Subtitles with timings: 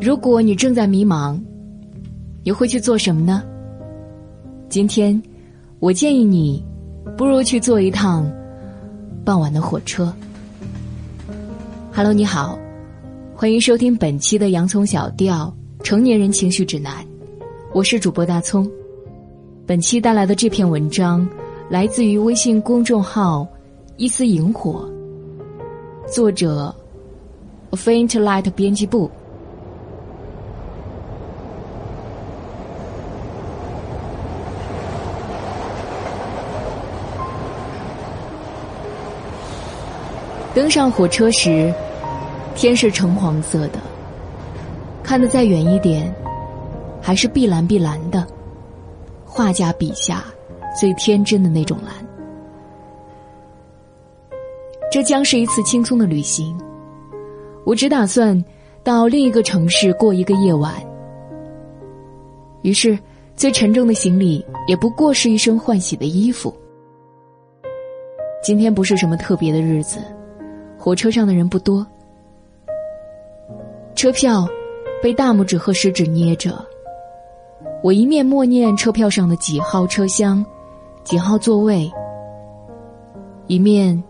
[0.00, 1.38] 如果你正在迷茫，
[2.42, 3.42] 你会去做什么呢？
[4.68, 5.22] 今天，
[5.78, 6.64] 我建议你，
[7.16, 8.30] 不如去坐一趟
[9.24, 10.12] 傍晚的火车。
[11.92, 12.58] Hello，你好，
[13.34, 17.04] 欢迎收听本期的《洋葱小调成年人情绪指南》，
[17.72, 18.68] 我是主播大葱。
[19.66, 21.28] 本期带来的这篇文章
[21.70, 23.46] 来自于微信公众号
[23.98, 24.90] “一丝萤火”，
[26.10, 26.74] 作者
[27.70, 29.10] Faint Light 编辑部。
[40.54, 41.72] 登上火车时，
[42.54, 43.78] 天是橙黄色的，
[45.02, 46.14] 看得再远一点，
[47.00, 48.26] 还是碧蓝碧蓝的，
[49.24, 50.22] 画家笔下
[50.78, 52.11] 最天真的那种蓝。
[54.92, 56.54] 这将是一次轻松的旅行，
[57.64, 58.38] 我只打算
[58.84, 60.74] 到另一个城市过一个夜晚。
[62.60, 62.98] 于是，
[63.34, 66.54] 最沉重的行李也不过是一身换洗的衣服。
[68.44, 69.98] 今天不是什么特别的日子。
[70.76, 71.86] 火车上的人不多，
[73.94, 74.46] 车票
[75.02, 76.62] 被大拇指和食指捏着。
[77.82, 80.44] 我一面默念车票上的几号车厢、
[81.02, 81.90] 几号座位，
[83.46, 84.00] 一面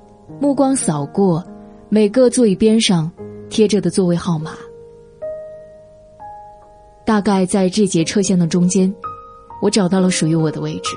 [0.41, 1.43] 目光扫过
[1.89, 3.11] 每个座椅边上
[3.49, 4.53] 贴着的座位号码。
[7.05, 8.93] 大概在这节车厢的中间，
[9.61, 10.97] 我找到了属于我的位置，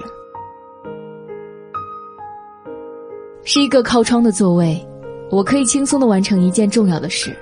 [3.44, 4.86] 是一个靠窗的座位。
[5.32, 7.36] 我可以轻松的完成一件重要的事：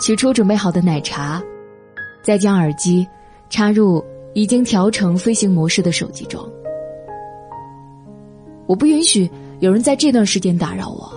[0.00, 1.42] 取出准备好的奶茶，
[2.22, 3.06] 再将耳机
[3.50, 6.48] 插入已经调成飞行模式的手机中。
[8.66, 9.28] 我不允许
[9.60, 11.12] 有人在这段时间打扰我。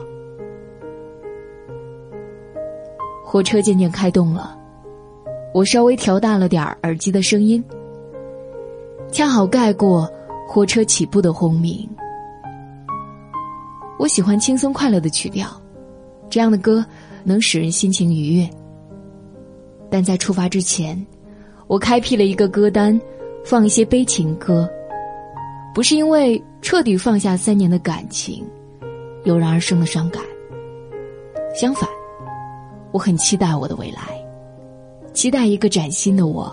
[3.23, 4.57] 火车渐渐开动了，
[5.53, 7.63] 我稍微调大了点儿耳机的声音，
[9.11, 10.09] 恰好盖过
[10.47, 11.87] 火车起步的轰鸣。
[13.99, 15.49] 我喜欢轻松快乐的曲调，
[16.29, 16.85] 这样的歌
[17.23, 18.49] 能使人心情愉悦。
[19.89, 21.05] 但在出发之前，
[21.67, 22.99] 我开辟了一个歌单，
[23.43, 24.69] 放一些悲情歌，
[25.77, 28.43] 不是因为彻底放下三年的感情，
[29.25, 30.23] 油然而生的伤感。
[31.53, 31.87] 相反，
[32.91, 34.01] 我很期待我的未来，
[35.13, 36.51] 期待一个崭新的我。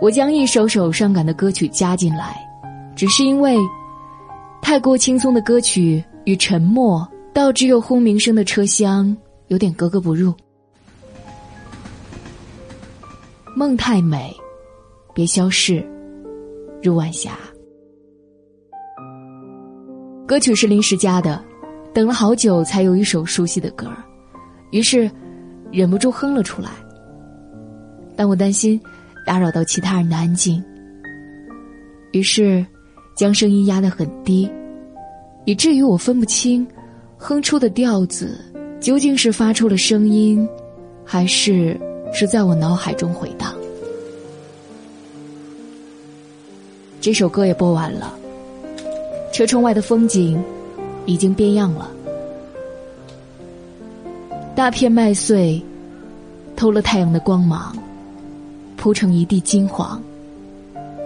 [0.00, 2.40] 我将一首首伤感的歌曲加进来，
[2.94, 3.58] 只是因为。
[4.62, 9.14] 太过轻松的歌曲与沉默到只有轰鸣声的车厢
[9.48, 10.32] 有点格格不入。
[13.56, 14.32] 梦太美，
[15.12, 15.84] 别消逝，
[16.84, 17.32] 入晚霞。
[20.26, 21.42] 歌曲是临时加的，
[21.92, 23.90] 等了好久才有一首熟悉的歌
[24.70, 25.10] 于是
[25.72, 26.68] 忍不住哼了出来。
[28.14, 28.80] 但我担心
[29.26, 30.62] 打扰到其他人的安静，
[32.12, 32.64] 于是。
[33.16, 34.50] 将声音压得很低，
[35.44, 36.66] 以至于我分不清，
[37.16, 38.36] 哼出的调子
[38.80, 40.48] 究竟是发出了声音，
[41.04, 41.80] 还是
[42.12, 43.54] 是在我脑海中回荡。
[47.04, 48.14] 这首歌也播完了，
[49.30, 50.42] 车窗外的风景
[51.04, 51.90] 已经变样了，
[54.56, 55.62] 大片麦穗
[56.56, 57.76] 偷了太阳的光芒，
[58.78, 60.02] 铺成一地金黄，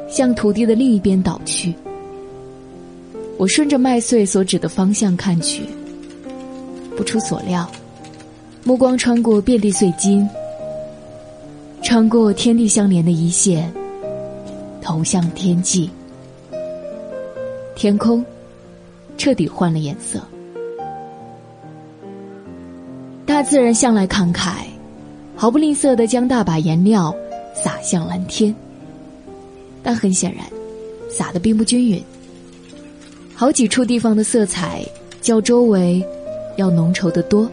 [0.09, 1.75] 向土地的另一边倒去。
[3.37, 5.65] 我顺着麦穗所指的方向看去，
[6.97, 7.69] 不出所料，
[8.63, 10.31] 目光穿过遍地碎金，
[11.83, 13.69] 穿过天地相连的一线，
[14.89, 15.91] 投向天际。
[17.77, 18.25] 天空
[19.19, 20.19] 彻底换了颜色。
[23.27, 24.63] 大自然向来慷慨，
[25.37, 27.15] 毫不吝啬的将大把颜料
[27.55, 28.55] 洒向蓝天，
[29.83, 30.43] 但很显然，
[31.11, 32.03] 洒的并不均匀。
[33.35, 34.83] 好几处地方的色彩
[35.21, 36.03] 较周围
[36.57, 37.47] 要浓稠得多。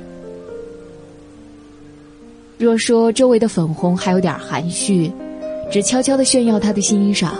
[2.57, 5.11] 若说周围的粉红还有点含蓄，
[5.75, 7.33] 只悄悄的炫耀他的新衣裳，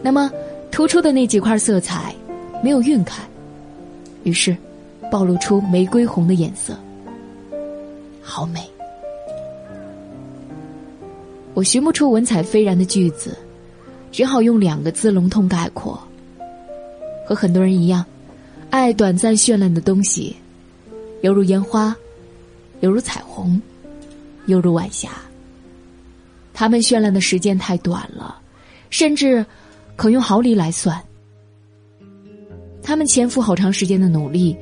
[0.00, 0.32] 那么
[0.70, 2.14] 突出的那几块色彩
[2.64, 3.22] 没有晕开，
[4.22, 4.56] 于是
[5.10, 6.74] 暴露出玫瑰红的颜色，
[8.22, 8.66] 好美。
[11.52, 13.36] 我寻不出文采斐然的句子，
[14.10, 16.02] 只好用两个字笼统概括。
[17.26, 18.02] 和很多人一样，
[18.70, 20.34] 爱短暂绚烂的东西，
[21.20, 21.94] 犹如烟花，
[22.80, 23.60] 犹如彩虹，
[24.46, 25.10] 犹如晚霞。
[26.54, 28.40] 他们绚烂的时间太短了，
[28.90, 29.44] 甚至
[29.96, 31.02] 可用毫厘来算。
[32.82, 34.56] 他们潜伏好长时间的努力，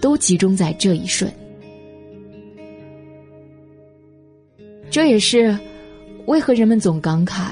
[0.00, 1.32] 都集中在这一瞬。
[4.90, 5.56] 这也是
[6.26, 7.44] 为何人们总感慨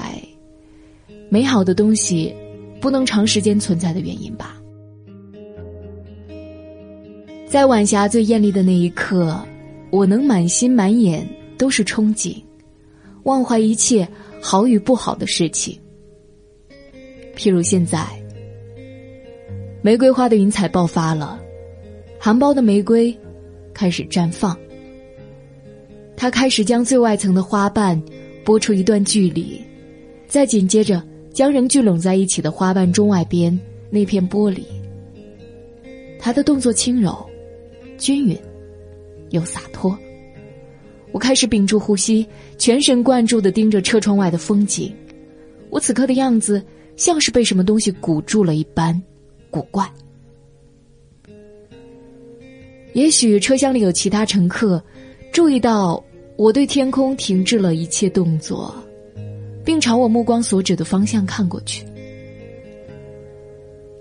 [1.29, 2.35] 美好的东西
[2.81, 4.57] 不能长时间存在的原因吧。
[7.47, 9.39] 在晚霞最艳丽的那一刻，
[9.89, 11.25] 我能满心满眼
[11.57, 12.35] 都是憧憬，
[13.27, 14.07] 忘怀一切
[14.41, 15.77] 好与不好的事情。
[17.35, 18.07] 譬如现在，
[19.81, 21.37] 玫瑰花的云彩爆发了，
[22.17, 23.13] 含苞的玫瑰
[23.73, 24.57] 开始绽放。
[26.15, 28.01] 它开始将最外层的花瓣
[28.45, 29.61] 拨出一段距离，
[30.25, 31.03] 再紧接着
[31.33, 33.59] 将仍聚拢在一起的花瓣中外边
[33.89, 34.63] 那片玻璃。
[36.17, 37.13] 他的动作轻柔。
[37.97, 38.37] 均匀，
[39.31, 39.97] 又洒脱。
[41.11, 42.27] 我开始屏住呼吸，
[42.57, 44.93] 全神贯注的盯着车窗外的风景。
[45.69, 46.63] 我此刻的样子
[46.95, 49.01] 像是被什么东西鼓住了一般，
[49.49, 49.89] 古怪。
[52.93, 54.83] 也许车厢里有其他乘客，
[55.31, 56.03] 注意到
[56.35, 58.75] 我对天空停滞了一切动作，
[59.63, 61.85] 并朝我目光所指的方向看过去。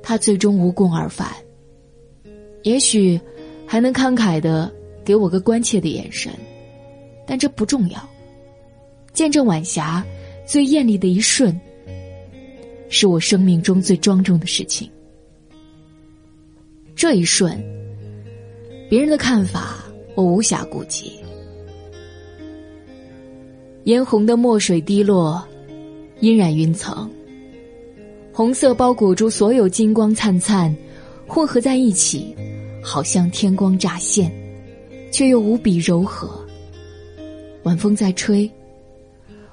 [0.02, 1.28] 他最终无功而返。
[2.62, 3.20] 也许。
[3.68, 4.72] 还能慷慨的
[5.04, 6.30] 给我个关切的眼神，
[7.26, 8.08] 但这不重要。
[9.12, 10.04] 见证晚霞
[10.46, 11.58] 最艳丽的一瞬，
[12.88, 14.88] 是我生命中最庄重的事情。
[16.94, 17.62] 这一瞬，
[18.88, 19.84] 别人的看法
[20.14, 21.12] 我无暇顾及。
[23.84, 25.42] 嫣红的墨水滴落，
[26.20, 27.10] 晕染云层，
[28.32, 30.74] 红色包裹住所有金光灿灿，
[31.26, 32.34] 混合在一起。
[32.82, 34.30] 好像天光乍现，
[35.10, 36.45] 却又无比柔和。
[37.66, 38.48] 晚风在吹，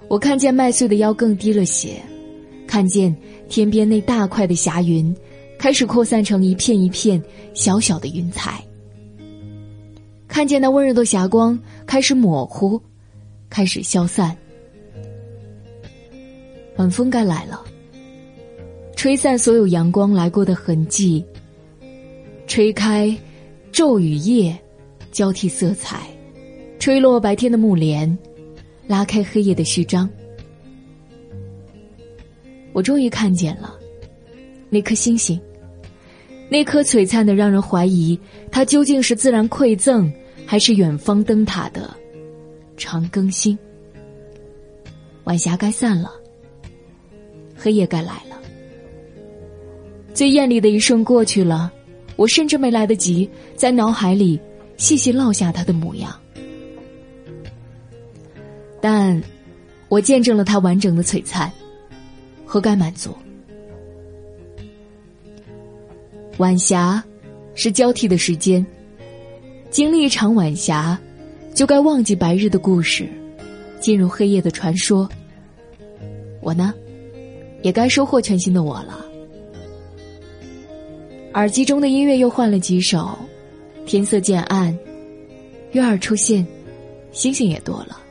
[0.07, 1.99] 我看见麦穗的腰更低了些，
[2.67, 3.13] 看见
[3.49, 5.13] 天边那大块的霞云
[5.57, 7.19] 开始扩散成一片一片
[7.55, 8.63] 小小的云彩，
[10.27, 12.79] 看见那温热的霞光开始模糊，
[13.49, 14.37] 开始消散。
[16.77, 17.65] 晚风该来了，
[18.95, 21.25] 吹散所有阳光来过的痕迹。
[22.45, 23.11] 吹开
[23.71, 24.55] 昼与夜
[25.11, 26.07] 交替色彩，
[26.83, 28.17] 吹落白天的幕帘，
[28.87, 30.09] 拉开黑夜的序章。
[32.73, 33.79] 我终于看见了
[34.69, 35.39] 那颗星星，
[36.49, 38.19] 那颗璀璨的让人怀疑
[38.51, 40.11] 它究竟是自然馈赠，
[40.45, 41.89] 还是远方灯塔的
[42.75, 43.57] 长庚星。
[45.23, 46.11] 晚霞该散了，
[47.55, 48.37] 黑夜该来了，
[50.13, 51.71] 最艳丽的一瞬过去了。
[52.17, 54.37] 我甚至没来得及在脑海里
[54.75, 56.13] 细细烙下它的模样，
[58.83, 59.23] 但
[59.87, 61.49] 我见证了他完整的璀璨，
[62.43, 63.15] 何该满足？
[66.37, 67.01] 晚霞
[67.55, 68.65] 是交替的时间，
[69.69, 70.99] 经历一场晚霞，
[71.53, 73.07] 就该忘记白日的故事，
[73.79, 75.07] 进入黑夜的传说。
[76.41, 76.73] 我呢，
[77.61, 79.05] 也该收获全新的我了。
[81.35, 83.17] 耳机中的音乐又换了几首，
[83.85, 84.77] 天色渐暗，
[85.71, 86.45] 月儿出现，
[87.13, 88.01] 星星也多了。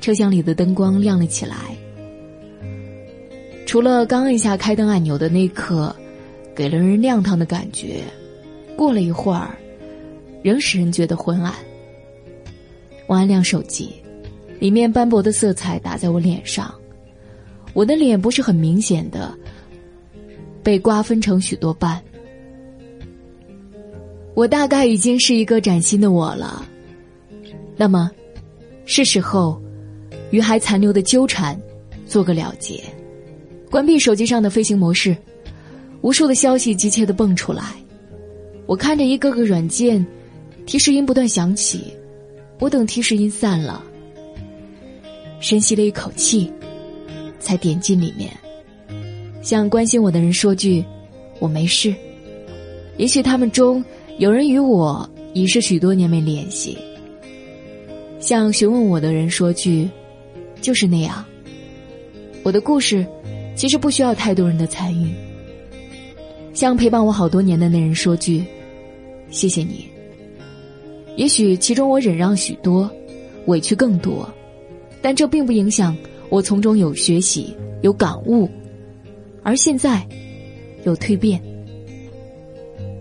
[0.00, 1.56] 车厢里的灯光亮了起来，
[3.66, 5.94] 除了刚按下开灯按钮的那刻，
[6.54, 8.02] 给了人亮堂的感觉，
[8.76, 9.56] 过了一会儿，
[10.42, 11.52] 仍使人觉得昏暗。
[13.06, 13.92] 我按亮手机，
[14.58, 16.74] 里面斑驳的色彩打在我脸上，
[17.72, 19.36] 我的脸不是很明显的。
[20.62, 22.02] 被瓜分成许多半，
[24.34, 26.66] 我大概已经是一个崭新的我了。
[27.74, 28.10] 那么，
[28.84, 29.58] 是时候
[30.30, 31.58] 与还残留的纠缠
[32.06, 32.82] 做个了结。
[33.70, 35.16] 关闭手机上的飞行模式，
[36.00, 37.62] 无数的消息急切的蹦出来。
[38.66, 40.04] 我看着一个个软件
[40.66, 41.92] 提示音不断响起，
[42.58, 43.82] 我等提示音散了，
[45.40, 46.50] 深吸了一口气，
[47.38, 48.30] 才点进里面。
[49.42, 50.84] 向关心我的人说句
[51.40, 51.94] ：“我没事。”
[52.98, 53.82] 也许他们中
[54.18, 56.76] 有人与我已是许多年没联系。
[58.18, 59.88] 向询问我的人说句
[60.60, 61.24] ：“就是那样。”
[62.44, 63.06] 我的故事
[63.54, 65.12] 其实不需要太多人的参与。
[66.54, 68.44] 向陪伴我好多年的那人说句
[69.30, 69.88] ：“谢谢你。”
[71.16, 72.90] 也许其中我忍让许多，
[73.46, 74.28] 委屈更多，
[75.02, 75.96] 但这并不影响
[76.28, 78.48] 我从中有学习、有感悟。
[79.42, 80.06] 而现在，
[80.84, 81.40] 有蜕变。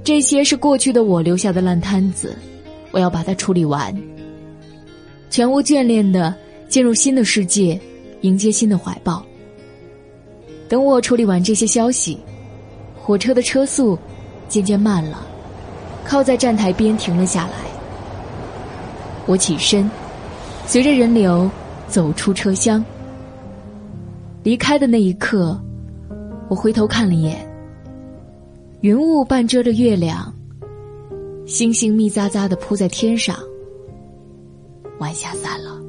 [0.03, 2.35] 这些是过去的我留下的烂摊子，
[2.91, 3.95] 我要把它处理完。
[5.29, 6.33] 全无眷恋的
[6.67, 7.79] 进入新的世界，
[8.21, 9.25] 迎接新的怀抱。
[10.69, 12.19] 等我处理完这些消息，
[12.99, 13.97] 火车的车速
[14.49, 15.25] 渐渐慢了，
[16.03, 17.53] 靠在站台边停了下来。
[19.25, 19.89] 我起身，
[20.65, 21.49] 随着人流
[21.87, 22.83] 走出车厢。
[24.43, 25.59] 离开的那一刻，
[26.49, 27.49] 我回头看了一眼，
[28.81, 30.33] 云雾半遮着月亮，
[31.45, 33.37] 星星密匝匝的铺在天上，
[34.99, 35.86] 晚霞散了。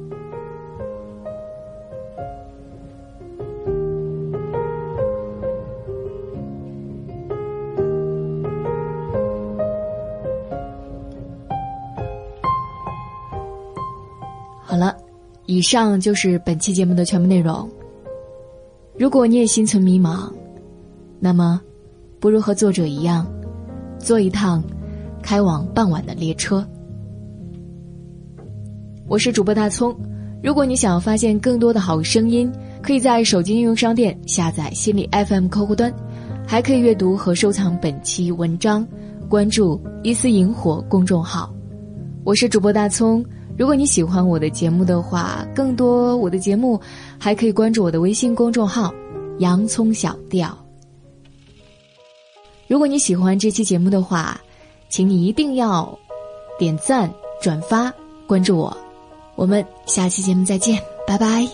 [15.49, 17.67] 以上就是本期节目的全部内容。
[18.95, 20.31] 如果你也心存迷茫，
[21.19, 21.59] 那么，
[22.19, 23.25] 不如和作者一样，
[23.97, 24.63] 坐一趟
[25.23, 26.63] 开往傍晚的列车。
[29.07, 29.91] 我是主播大葱，
[30.43, 32.51] 如果你想要发现更多的好声音，
[32.83, 35.91] 可以在手机应用商店下载心理 FM 客户端，
[36.45, 38.87] 还可以阅读和收藏本期文章，
[39.27, 41.51] 关注一丝萤火公众号。
[42.23, 43.25] 我是主播大葱。
[43.59, 46.79] 如果你喜欢我的节目的话，更多我的节目
[47.19, 48.89] 还可以关注我的微信公众号
[49.39, 50.57] “洋葱小调”。
[52.69, 54.39] 如果你喜欢这期节目的话，
[54.87, 55.99] 请你一定要
[56.57, 57.93] 点赞、转发、
[58.25, 58.75] 关注我。
[59.35, 61.45] 我们下期节目再见，拜拜。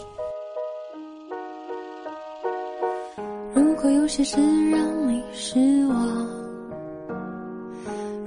[3.55, 4.37] 如果有些事
[4.69, 6.27] 让你失望，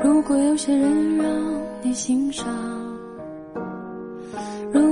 [0.03, 1.27] 如果有些人让
[1.81, 2.78] 你心伤。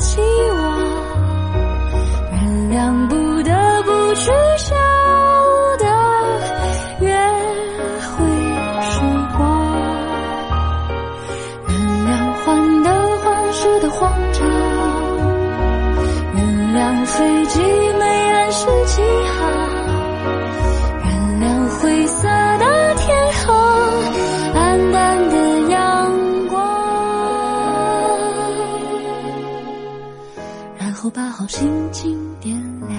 [0.00, 0.20] 期
[0.52, 0.78] 望，
[2.30, 2.38] 原
[2.70, 4.76] 谅不得不取消
[5.78, 5.84] 的
[7.00, 7.08] 约
[8.00, 8.14] 会
[8.80, 9.00] 时
[9.36, 9.38] 光，
[11.66, 11.70] 原
[12.06, 12.10] 谅
[12.44, 12.86] 患得
[13.18, 14.46] 患失的慌张，
[16.34, 16.38] 原
[16.74, 17.60] 谅飞机
[31.48, 32.54] 把好心情点
[32.86, 32.98] 亮。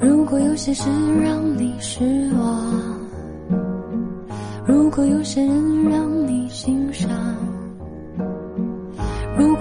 [0.00, 0.90] 如果有些事
[1.22, 2.00] 让你失
[2.34, 2.74] 望，
[4.66, 7.25] 如果有些人让你心伤。